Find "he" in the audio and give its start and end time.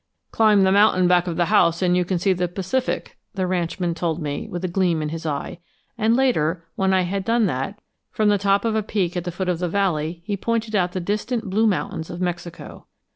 10.25-10.35